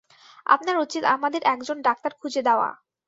[0.45, 2.69] আপনার উচিত আমাদের একজন ডাক্তার খুঁজে দেওয়া।